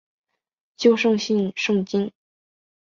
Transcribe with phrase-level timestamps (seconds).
[0.77, 2.11] 旧姓胜津。